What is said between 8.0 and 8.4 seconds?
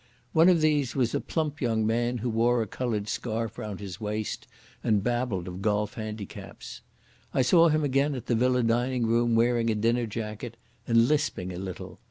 in the